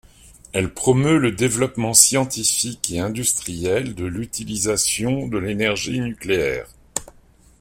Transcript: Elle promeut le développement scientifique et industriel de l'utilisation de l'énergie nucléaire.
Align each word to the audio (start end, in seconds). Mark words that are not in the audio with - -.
Elle 0.51 0.73
promeut 0.73 1.19
le 1.19 1.31
développement 1.31 1.93
scientifique 1.93 2.89
et 2.89 2.99
industriel 3.01 3.93
de 3.93 4.05
l'utilisation 4.05 5.27
de 5.27 5.37
l'énergie 5.37 5.99
nucléaire. 5.99 6.65